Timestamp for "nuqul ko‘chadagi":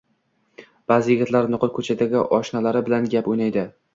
1.55-2.23